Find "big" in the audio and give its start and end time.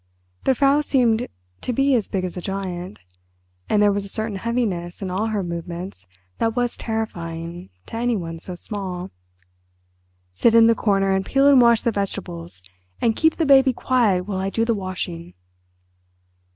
2.09-2.23